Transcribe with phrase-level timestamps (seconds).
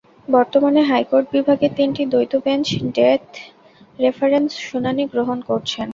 [0.27, 2.67] বর্তমানে হাইকোর্ট বিভাগের তিনটি দ্বৈত বেঞ্চ
[2.95, 3.25] ডেথ
[3.99, 5.87] রেফারেন্স শুনানি গ্রহণ করছেন।